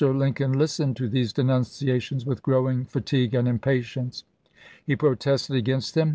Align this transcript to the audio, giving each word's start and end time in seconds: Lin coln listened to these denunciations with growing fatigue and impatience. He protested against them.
Lin 0.03 0.33
coln 0.33 0.53
listened 0.53 0.95
to 0.97 1.07
these 1.07 1.31
denunciations 1.31 2.25
with 2.25 2.41
growing 2.41 2.85
fatigue 2.85 3.35
and 3.35 3.47
impatience. 3.47 4.23
He 4.83 4.95
protested 4.95 5.55
against 5.57 5.93
them. 5.93 6.09